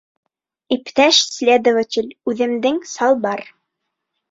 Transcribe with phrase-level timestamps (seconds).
[0.75, 3.47] Иптәш следователь, үҙемдең салбар.